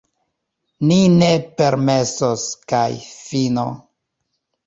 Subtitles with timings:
[0.91, 1.27] Ni ne
[1.59, 3.67] permesos, kaj fino!